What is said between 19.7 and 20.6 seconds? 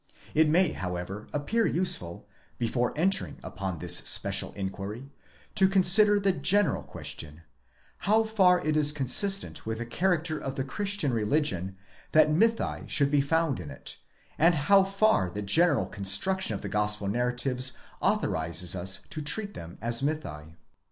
as mythi.